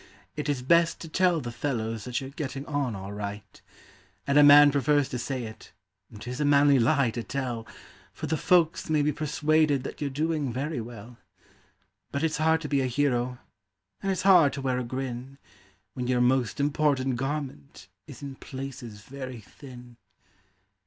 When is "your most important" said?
16.07-17.17